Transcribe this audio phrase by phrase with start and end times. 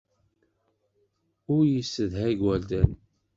[1.55, 2.91] Ur yessedha igerdan.